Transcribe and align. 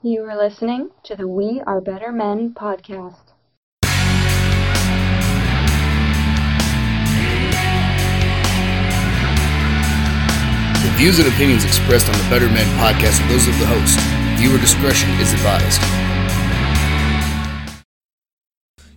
You 0.00 0.22
are 0.26 0.36
listening 0.36 0.90
to 1.02 1.16
the 1.16 1.26
We 1.26 1.60
Are 1.66 1.80
Better 1.80 2.12
Men 2.12 2.54
podcast. 2.54 3.16
The 3.82 3.88
views 10.94 11.18
and 11.18 11.26
opinions 11.26 11.64
expressed 11.64 12.06
on 12.08 12.16
the 12.16 12.30
Better 12.30 12.46
Men 12.46 12.64
podcast 12.78 13.24
are 13.24 13.28
those 13.28 13.48
of 13.48 13.58
the 13.58 13.66
host. 13.66 13.98
Viewer 14.38 14.60
discretion 14.60 15.10
is 15.18 15.32
advised. 15.32 15.82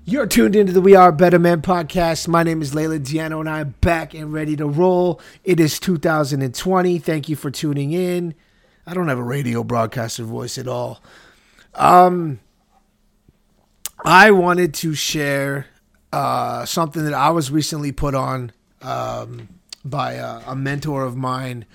You're 0.05 0.27
tuned 0.27 0.55
into 0.55 0.71
the 0.71 0.81
We 0.81 0.93
Are 0.93 1.11
Better 1.11 1.39
Men 1.39 1.63
podcast. 1.63 2.27
My 2.27 2.43
name 2.43 2.61
is 2.61 2.75
Layla 2.75 2.99
Diano, 2.99 3.39
and 3.39 3.49
I'm 3.49 3.73
back 3.81 4.13
and 4.13 4.31
ready 4.31 4.55
to 4.55 4.67
roll. 4.67 5.19
It 5.43 5.59
is 5.59 5.79
2020. 5.79 6.99
Thank 6.99 7.27
you 7.27 7.35
for 7.35 7.49
tuning 7.49 7.91
in. 7.91 8.35
I 8.85 8.93
don't 8.93 9.07
have 9.07 9.19
a 9.19 9.23
radio 9.23 9.63
broadcaster 9.63 10.23
voice 10.23 10.57
at 10.57 10.67
all. 10.67 11.01
Um, 11.75 12.39
I 14.03 14.31
wanted 14.31 14.73
to 14.75 14.93
share 14.93 15.67
uh, 16.11 16.65
something 16.65 17.05
that 17.05 17.13
I 17.13 17.29
was 17.29 17.51
recently 17.51 17.91
put 17.91 18.15
on 18.15 18.51
um, 18.81 19.49
by 19.85 20.13
a, 20.13 20.41
a 20.47 20.55
mentor 20.55 21.03
of 21.03 21.15
mine. 21.15 21.65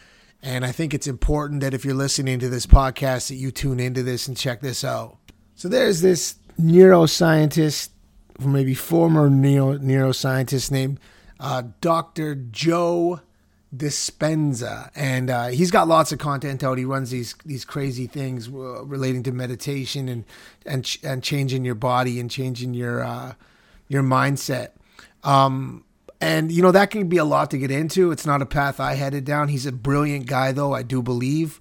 And 0.43 0.65
I 0.65 0.73
think 0.73 0.93
it's 0.93 1.07
important 1.07 1.61
that 1.63 1.75
if 1.75 1.85
you're 1.85 1.95
listening 1.95 2.39
to 2.41 2.49
this 2.49 2.67
podcast, 2.67 3.29
that 3.29 3.37
you 3.37 3.51
tune 3.51 3.81
into 3.81 4.03
this 4.03 4.29
and 4.29 4.37
check 4.37 4.61
this 4.61 4.85
out. 4.85 5.19
So 5.55 5.69
there's 5.69 6.03
this 6.03 6.37
neuroscientist, 6.61 7.91
maybe 8.41 8.75
former 8.75 9.31
neuro, 9.31 9.79
neuroscientist 9.79 10.71
named 10.71 11.01
uh, 11.41 11.63
Dr. 11.81 12.35
Joe 12.35 13.21
Dispenza, 13.77 14.91
and 14.95 15.31
uh, 15.31 15.47
he's 15.49 15.71
got 15.71 15.89
lots 15.89 16.13
of 16.13 16.19
content 16.19 16.65
out. 16.65 16.79
He 16.79 16.85
runs 16.85 17.11
these 17.11 17.35
these 17.45 17.65
crazy 17.65 18.07
things 18.07 18.49
uh, 18.49 18.85
relating 18.85 19.23
to 19.25 19.33
meditation 19.33 20.09
and 20.09 20.25
and 20.65 20.85
ch- 20.85 21.01
and 21.05 21.23
changing 21.23 21.65
your 21.65 21.75
body 21.75 22.19
and 22.19 22.31
changing 22.31 22.75
your 22.75 23.05
uh, 23.05 23.35
your 23.89 24.03
mindset. 24.03 24.71
Um, 25.23 25.85
and 26.21 26.51
you 26.51 26.63
know 26.63 26.73
that 26.73 26.91
can 26.91 27.09
be 27.09 27.19
a 27.19 27.25
lot 27.25 27.51
to 27.51 27.59
get 27.59 27.71
into. 27.71 28.11
It's 28.11 28.27
not 28.27 28.43
a 28.43 28.47
path 28.47 28.81
I 28.81 28.95
headed 28.95 29.25
down. 29.25 29.49
He's 29.49 29.67
a 29.67 29.73
brilliant 29.73 30.27
guy, 30.27 30.53
though 30.53 30.73
I 30.73 30.83
do 30.83 31.03
believe. 31.03 31.61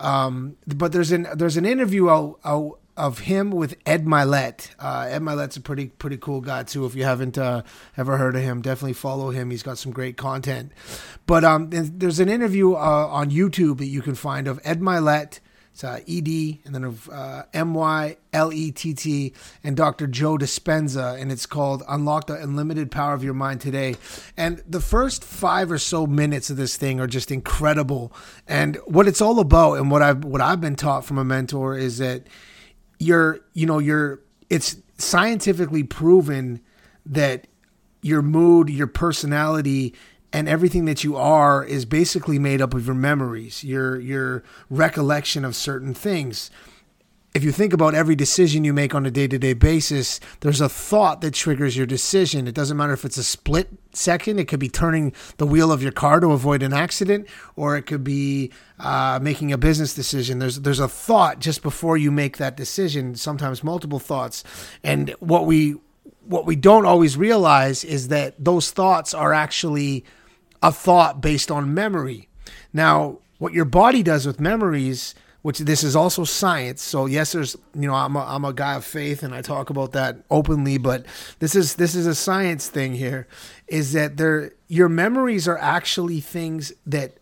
Um, 0.00 0.56
but 0.66 0.92
there's 0.92 1.12
an 1.12 1.28
there's 1.34 1.56
an 1.56 1.66
interview 1.66 2.08
out, 2.08 2.40
out 2.44 2.79
of 3.00 3.20
him 3.20 3.50
with 3.50 3.76
Ed 3.86 4.04
Mylett. 4.04 4.70
Uh, 4.78 5.08
Ed 5.10 5.22
Mylett's 5.22 5.56
a 5.56 5.60
pretty 5.60 5.86
pretty 5.86 6.16
cool 6.16 6.40
guy 6.40 6.62
too. 6.62 6.84
If 6.84 6.94
you 6.94 7.04
haven't 7.04 7.38
uh, 7.38 7.62
ever 7.96 8.16
heard 8.16 8.36
of 8.36 8.42
him, 8.42 8.62
definitely 8.62 8.92
follow 8.92 9.30
him. 9.30 9.50
He's 9.50 9.62
got 9.62 9.78
some 9.78 9.92
great 9.92 10.16
content. 10.16 10.72
But 11.26 11.44
um, 11.44 11.70
there's 11.70 12.20
an 12.20 12.28
interview 12.28 12.74
uh, 12.74 13.08
on 13.10 13.30
YouTube 13.30 13.78
that 13.78 13.86
you 13.86 14.02
can 14.02 14.14
find 14.14 14.46
of 14.46 14.60
Ed 14.64 14.80
Mylett. 14.80 15.40
It's 15.72 15.84
uh, 15.84 16.00
ED 16.08 16.58
and 16.64 16.74
then 16.74 16.84
of 16.84 17.08
uh, 17.08 17.44
M 17.54 17.74
Y 17.74 18.16
L 18.32 18.52
E 18.52 18.72
T 18.72 18.92
T 18.92 19.32
and 19.62 19.76
Dr. 19.76 20.06
Joe 20.06 20.36
Dispenza, 20.36 21.20
and 21.20 21.30
it's 21.30 21.46
called 21.46 21.82
"Unlock 21.88 22.26
the 22.26 22.34
Unlimited 22.34 22.90
Power 22.90 23.14
of 23.14 23.22
Your 23.22 23.34
Mind 23.34 23.60
Today." 23.60 23.96
And 24.36 24.62
the 24.68 24.80
first 24.80 25.24
five 25.24 25.70
or 25.70 25.78
so 25.78 26.06
minutes 26.06 26.50
of 26.50 26.56
this 26.56 26.76
thing 26.76 27.00
are 27.00 27.06
just 27.06 27.30
incredible. 27.30 28.12
And 28.48 28.76
what 28.84 29.06
it's 29.06 29.20
all 29.20 29.38
about, 29.38 29.74
and 29.74 29.90
what 29.90 30.02
I've 30.02 30.24
what 30.24 30.40
I've 30.40 30.60
been 30.60 30.76
taught 30.76 31.04
from 31.04 31.18
a 31.18 31.24
mentor 31.24 31.78
is 31.78 31.98
that 31.98 32.26
you're 33.00 33.40
you 33.54 33.66
know 33.66 33.80
you're 33.80 34.20
it's 34.48 34.76
scientifically 34.98 35.82
proven 35.82 36.60
that 37.04 37.48
your 38.02 38.22
mood 38.22 38.70
your 38.70 38.86
personality 38.86 39.94
and 40.32 40.48
everything 40.48 40.84
that 40.84 41.02
you 41.02 41.16
are 41.16 41.64
is 41.64 41.84
basically 41.84 42.38
made 42.38 42.60
up 42.60 42.74
of 42.74 42.86
your 42.86 42.94
memories 42.94 43.64
your 43.64 43.98
your 43.98 44.44
recollection 44.68 45.44
of 45.44 45.56
certain 45.56 45.94
things 45.94 46.50
if 47.32 47.44
you 47.44 47.52
think 47.52 47.72
about 47.72 47.94
every 47.94 48.16
decision 48.16 48.64
you 48.64 48.72
make 48.72 48.94
on 48.94 49.06
a 49.06 49.10
day-to-day 49.10 49.52
basis 49.52 50.18
there's 50.40 50.60
a 50.60 50.68
thought 50.68 51.20
that 51.20 51.32
triggers 51.32 51.76
your 51.76 51.86
decision. 51.86 52.48
It 52.48 52.54
doesn't 52.54 52.76
matter 52.76 52.92
if 52.92 53.04
it's 53.04 53.16
a 53.16 53.24
split 53.24 53.68
second. 53.92 54.38
It 54.38 54.48
could 54.48 54.58
be 54.58 54.68
turning 54.68 55.12
the 55.36 55.46
wheel 55.46 55.70
of 55.70 55.82
your 55.82 55.92
car 55.92 56.18
to 56.20 56.32
avoid 56.32 56.62
an 56.62 56.72
accident 56.72 57.28
or 57.56 57.76
it 57.76 57.82
could 57.82 58.02
be 58.02 58.50
uh, 58.78 59.18
making 59.22 59.52
a 59.52 59.58
business 59.58 59.94
decision. 59.94 60.38
There's 60.38 60.60
there's 60.60 60.80
a 60.80 60.88
thought 60.88 61.38
just 61.38 61.62
before 61.62 61.96
you 61.96 62.10
make 62.10 62.38
that 62.38 62.56
decision 62.56 63.14
sometimes 63.14 63.62
multiple 63.62 63.98
thoughts. 63.98 64.42
And 64.82 65.10
what 65.20 65.46
we 65.46 65.76
what 66.24 66.46
we 66.46 66.56
don't 66.56 66.86
always 66.86 67.16
realize 67.16 67.84
is 67.84 68.08
that 68.08 68.34
those 68.38 68.70
thoughts 68.70 69.14
are 69.14 69.32
actually 69.32 70.04
a 70.62 70.72
thought 70.72 71.20
based 71.20 71.50
on 71.50 71.74
memory. 71.74 72.28
Now 72.72 73.18
what 73.38 73.52
your 73.52 73.64
body 73.64 74.02
does 74.02 74.26
with 74.26 74.40
memories 74.40 75.14
which 75.42 75.60
this 75.60 75.82
is 75.82 75.96
also 75.96 76.24
science. 76.24 76.82
So 76.82 77.06
yes, 77.06 77.32
there's 77.32 77.56
you 77.74 77.88
know 77.88 77.94
I'm 77.94 78.16
a, 78.16 78.20
I'm 78.20 78.44
a 78.44 78.52
guy 78.52 78.74
of 78.74 78.84
faith 78.84 79.22
and 79.22 79.34
I 79.34 79.42
talk 79.42 79.70
about 79.70 79.92
that 79.92 80.18
openly, 80.30 80.78
but 80.78 81.06
this 81.38 81.54
is 81.54 81.76
this 81.76 81.94
is 81.94 82.06
a 82.06 82.14
science 82.14 82.68
thing 82.68 82.94
here. 82.94 83.26
Is 83.66 83.92
that 83.92 84.16
there 84.16 84.52
your 84.68 84.88
memories 84.88 85.48
are 85.48 85.58
actually 85.58 86.20
things 86.20 86.72
that 86.86 87.16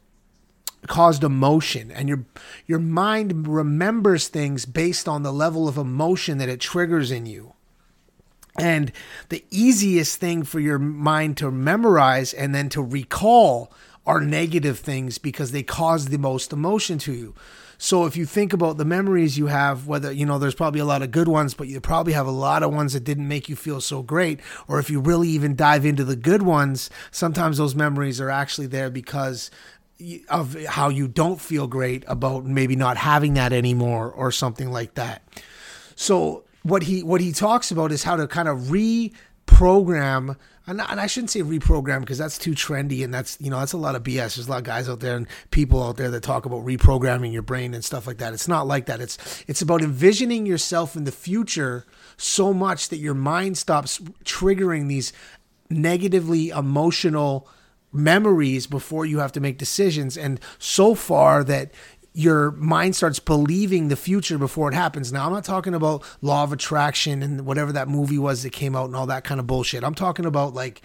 caused 0.87 1.25
emotion 1.25 1.91
and 1.91 2.09
your 2.09 2.25
your 2.67 2.79
mind 2.79 3.47
remembers 3.49 4.29
things 4.29 4.65
based 4.65 5.09
on 5.09 5.23
the 5.23 5.33
level 5.33 5.69
of 5.69 5.77
emotion 5.77 6.39
that 6.39 6.49
it 6.49 6.61
triggers 6.61 7.11
in 7.11 7.27
you. 7.27 7.55
And 8.59 8.91
the 9.29 9.45
easiest 9.51 10.19
thing 10.19 10.43
for 10.43 10.59
your 10.59 10.81
mind 10.81 11.37
to 11.37 11.51
memorize 11.51 12.35
and 12.35 12.53
then 12.53 12.69
to 12.71 12.83
recall 12.83 13.73
are 14.09 14.23
negative 14.23 14.79
things 14.79 15.19
because 15.19 15.53
they 15.53 15.63
cause 15.63 16.07
the 16.07 16.19
most 16.19 16.53
emotion 16.53 16.97
to 16.99 17.13
you. 17.13 17.35
So 17.77 18.07
if 18.07 18.17
you 18.17 18.27
think 18.27 18.53
about 18.53 18.79
the 18.79 18.85
memories 18.85 19.39
you 19.39 19.47
have, 19.47 19.87
whether, 19.87 20.11
you 20.11 20.27
know, 20.27 20.39
there's 20.39 20.55
probably 20.55 20.81
a 20.81 20.85
lot 20.85 21.03
of 21.03 21.13
good 21.13 21.29
ones, 21.29 21.55
but 21.55 21.69
you 21.69 21.81
probably 21.81 22.15
have 22.15 22.27
a 22.27 22.33
lot 22.33 22.65
of 22.65 22.75
ones 22.75 22.95
that 22.95 23.05
didn't 23.05 23.29
make 23.29 23.49
you 23.49 23.55
feel 23.55 23.81
so 23.81 24.03
great. 24.03 24.41
Or 24.67 24.81
if 24.81 24.91
you 24.91 24.99
really 24.99 25.29
even 25.29 25.55
dive 25.55 25.85
into 25.85 26.05
the 26.05 26.17
good 26.17 26.43
ones, 26.43 26.91
sometimes 27.13 27.59
those 27.59 27.77
memories 27.77 28.21
are 28.21 28.31
actually 28.31 28.67
there 28.67 28.91
because 28.91 29.51
of 30.29 30.65
how 30.65 30.89
you 30.89 31.07
don't 31.07 31.41
feel 31.41 31.67
great 31.67 32.03
about 32.09 32.47
maybe 32.47 32.75
not 32.75 32.97
having 32.97 33.35
that 33.35 33.53
anymore 33.53 34.11
or 34.11 34.33
something 34.33 34.73
like 34.73 34.95
that. 34.95 35.23
So 35.95 36.45
what 36.63 36.85
he 36.85 37.03
what 37.03 37.21
he 37.21 37.33
talks 37.33 37.71
about 37.71 37.93
is 37.93 38.03
how 38.03 38.17
to 38.17 38.27
kind 38.27 38.49
of 38.49 38.71
reprogram 39.59 40.37
and, 40.67 40.83
and 40.83 41.01
I 41.01 41.07
shouldn't 41.07 41.31
say 41.31 41.41
reprogram 41.41 42.01
because 42.01 42.19
that's 42.19 42.37
too 42.37 42.51
trendy 42.51 43.03
and 43.03 43.13
that's 43.13 43.39
you 43.41 43.49
know 43.51 43.59
that's 43.59 43.73
a 43.73 43.79
lot 43.79 43.95
of 43.95 44.03
BS. 44.03 44.37
There's 44.37 44.49
a 44.49 44.51
lot 44.51 44.59
of 44.59 44.65
guys 44.65 44.89
out 44.89 45.01
there 45.01 45.17
and 45.17 45.27
people 45.51 45.83
out 45.83 45.97
there 45.97 46.11
that 46.11 46.23
talk 46.23 46.45
about 46.45 46.65
reprogramming 46.65 47.33
your 47.33 47.43
brain 47.43 47.73
and 47.73 47.83
stuff 47.83 48.07
like 48.07 48.19
that. 48.19 48.35
It's 48.35 48.49
not 48.49 48.67
like 48.67 48.85
that. 48.87 49.01
It's 49.01 49.17
it's 49.49 49.63
about 49.63 49.81
envisioning 49.81 50.45
yourself 50.45 50.95
in 50.95 51.05
the 51.05 51.13
future 51.13 51.87
so 52.19 52.53
much 52.53 52.91
that 52.91 52.99
your 52.99 53.15
mind 53.15 53.57
stops 53.57 53.99
triggering 54.25 54.89
these 54.89 55.13
negatively 55.71 56.51
emotional 56.51 57.49
memories 57.91 58.67
before 58.67 59.07
you 59.07 59.21
have 59.21 59.33
to 59.33 59.41
make 59.41 59.57
decisions 59.57 60.19
and 60.19 60.39
so 60.59 60.95
far 60.95 61.43
that 61.43 61.73
your 62.19 62.51
mind 62.51 62.97
starts 62.97 63.21
believing 63.21 63.87
the 63.87 63.95
future 63.95 64.39
before 64.39 64.69
it 64.69 64.75
happens. 64.75 65.13
Now, 65.13 65.25
I'm 65.25 65.33
not 65.33 65.45
talking 65.45 65.73
about 65.73 66.03
law 66.21 66.43
of 66.43 66.53
attraction 66.53 67.23
and 67.23 67.47
whatever 67.47 67.71
that 67.71 67.87
movie 67.87 68.19
was 68.19 68.43
that 68.43 68.51
came 68.51 68.75
out 68.75 68.87
and 68.87 68.97
all 68.97 69.07
that 69.07 69.23
kind 69.23 69.39
of 69.39 69.47
bullshit. 69.47 69.85
I'm 69.85 69.95
talking 69.95 70.27
about 70.27 70.53
like 70.53 70.83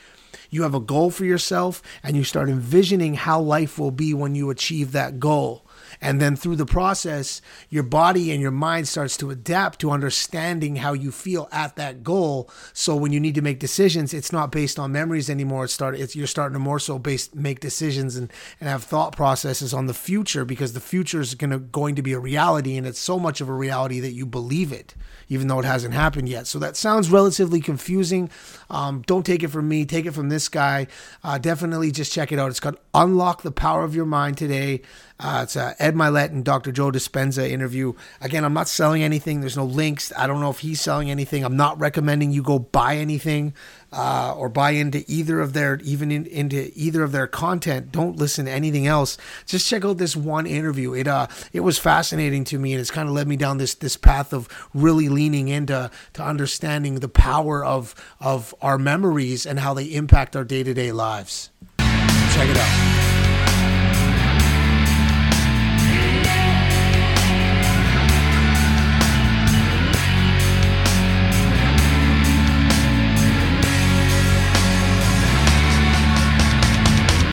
you 0.52 0.62
have 0.62 0.76
a 0.76 0.80
goal 0.80 1.10
for 1.10 1.26
yourself 1.26 1.82
and 2.04 2.16
you 2.16 2.24
start 2.24 2.50
envisioning 2.50 3.16
how 3.16 3.42
life 3.42 3.80
will 3.80 3.90
be 3.90 4.14
when 4.14 4.36
you 4.36 4.52
achieve 4.52 4.92
that 4.92 5.20
goal. 5.20 5.66
And 6.04 6.20
then 6.20 6.36
through 6.36 6.58
the 6.58 6.66
process, 6.66 7.42
your 7.70 7.82
body 7.82 8.34
and 8.34 8.42
your 8.42 8.52
mind 8.52 8.90
starts 8.90 9.16
to 9.18 9.30
adapt 9.30 9.80
to 9.80 9.90
understanding 9.90 10.76
how 10.76 10.92
you 10.92 11.14
feel 11.14 11.48
at 11.50 11.78
that 11.78 12.04
goal. 12.04 12.52
So 12.74 12.94
when 12.94 13.14
you 13.14 13.22
need 13.22 13.36
to 13.36 13.42
make 13.42 13.58
decisions, 13.58 14.14
it's 14.14 14.34
not 14.34 14.52
based 14.52 14.78
on 14.78 14.92
memories 14.92 15.30
anymore. 15.30 15.64
It's 15.64 15.74
start 15.74 15.96
it's 15.96 16.14
you're 16.14 16.28
starting 16.28 16.56
to 16.56 16.60
more 16.60 16.78
so 16.78 17.00
based 17.00 17.34
make 17.36 17.62
decisions 17.62 18.18
and, 18.18 18.30
and 18.60 18.68
have 18.68 18.84
thought 18.84 19.16
processes 19.16 19.74
on 19.74 19.86
the 19.86 19.94
future 19.94 20.44
because 20.44 20.74
the 20.74 20.82
future 20.82 21.22
is 21.22 21.36
gonna 21.36 21.58
going 21.58 21.96
to 21.96 22.02
be 22.02 22.12
a 22.12 22.20
reality 22.20 22.76
and 22.76 22.86
it's 22.86 23.00
so 23.00 23.18
much 23.18 23.40
of 23.40 23.48
a 23.48 23.54
reality 23.54 24.02
that 24.02 24.12
you 24.12 24.26
believe 24.26 24.74
it, 24.74 24.96
even 25.30 25.48
though 25.48 25.60
it 25.60 25.66
hasn't 25.66 25.94
happened 25.94 26.28
yet. 26.28 26.48
So 26.48 26.60
that 26.60 26.76
sounds 26.76 27.12
relatively 27.12 27.62
confusing. 27.62 28.30
Um, 28.70 29.04
don't 29.08 29.26
take 29.26 29.42
it 29.42 29.48
from 29.48 29.70
me, 29.70 29.86
take 29.86 30.06
it 30.06 30.12
from 30.12 30.28
this 30.28 30.50
guy. 30.50 30.88
Uh, 31.24 31.38
definitely 31.38 31.92
just 31.92 32.12
check 32.12 32.34
it 32.34 32.40
out. 32.40 32.50
It's 32.50 32.60
called 32.60 32.78
Unlock 32.94 33.44
the 33.44 33.54
Power 33.54 33.86
of 33.86 33.96
Your 33.96 34.06
Mind 34.06 34.38
today. 34.38 34.82
Uh, 35.20 35.42
it's 35.44 35.56
uh, 35.56 35.74
Ed 35.80 35.93
Mylett 35.96 36.30
and 36.30 36.44
Dr. 36.44 36.72
Joe 36.72 36.92
Dispenza 36.92 37.50
interview. 37.50 37.94
Again, 38.22 38.44
I'm 38.44 38.54
not 38.54 38.68
selling 38.68 39.04
anything. 39.04 39.42
There's 39.42 39.58
no 39.58 39.66
links. 39.66 40.12
I 40.18 40.28
don't 40.28 40.40
know 40.40 40.50
if 40.50 40.60
he's 40.60 40.82
selling 40.82 41.10
anything. 41.10 41.44
I'm 41.44 41.58
not 41.58 41.80
recommending 41.80 42.32
you 42.32 42.44
go 42.44 42.60
buy 42.60 42.98
anything 42.98 43.54
uh, 43.94 44.34
or 44.36 44.50
buy 44.50 44.72
into 44.72 45.04
either 45.08 45.40
of 45.40 45.54
their 45.54 45.80
even 45.84 46.12
in, 46.12 46.26
into 46.26 46.72
either 46.76 47.04
of 47.04 47.12
their 47.12 47.28
content. 47.28 47.92
Don't 47.92 48.18
listen 48.18 48.46
to 48.46 48.52
anything 48.52 48.88
else. 48.88 49.18
Just 49.46 49.68
check 49.68 49.86
out 49.86 49.98
this 49.98 50.16
one 50.16 50.46
interview. 50.46 50.94
It 50.94 51.08
uh 51.08 51.28
it 51.52 51.62
was 51.62 51.78
fascinating 51.78 52.44
to 52.46 52.60
me, 52.60 52.74
and 52.74 52.82
it's 52.82 52.92
kind 52.92 53.08
of 53.08 53.14
led 53.14 53.28
me 53.28 53.38
down 53.38 53.58
this 53.58 53.76
this 53.76 53.96
path 53.96 54.34
of 54.34 54.50
really 54.74 55.10
leaning 55.10 55.48
into 55.48 55.92
to 56.14 56.24
understanding 56.24 56.96
the 56.96 57.10
power 57.10 57.64
of 57.64 57.94
of 58.20 58.56
our 58.62 58.78
memories 58.78 59.46
and 59.46 59.60
how 59.60 59.74
they 59.74 59.86
impact 59.86 60.36
our 60.36 60.44
day 60.44 60.64
to 60.64 60.74
day 60.74 60.92
lives. 60.92 61.52
Check 61.78 62.50
it 62.50 62.58
out. 62.58 62.93